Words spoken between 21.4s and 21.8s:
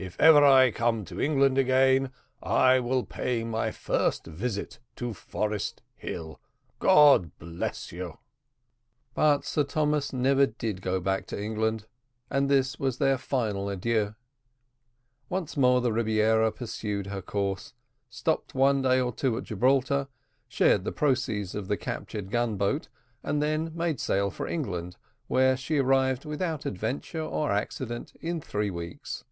of the